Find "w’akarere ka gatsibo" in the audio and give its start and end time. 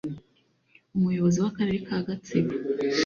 1.43-2.51